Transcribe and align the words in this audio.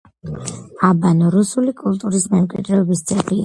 აბანო 0.87 1.29
რუსული 1.37 1.77
კულტურის 1.85 2.29
მემკვიდრეობის 2.35 3.09
ძეგლია. 3.13 3.39